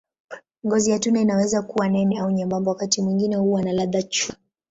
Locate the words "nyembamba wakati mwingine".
2.31-3.35